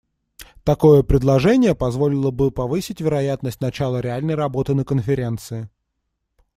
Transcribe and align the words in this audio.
Такое 0.63 1.03
предложение 1.03 1.75
позволило 1.75 2.31
бы 2.31 2.49
повысить 2.49 3.01
вероятность 3.01 3.61
начала 3.61 3.99
реальной 4.01 4.33
работы 4.33 4.73
на 4.73 4.83
Конференции. 4.83 5.69